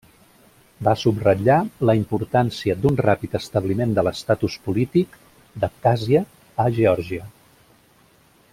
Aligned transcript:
Va 0.85 0.93
subratllar 1.01 1.57
la 1.89 1.95
importància 1.99 2.77
d'un 2.85 2.97
ràpid 3.07 3.37
establiment 3.41 3.93
de 3.99 4.05
l'estatus 4.09 4.57
polític 4.69 5.21
d'Abkhàzia 5.65 6.25
a 6.65 6.67
Geòrgia. 6.81 7.29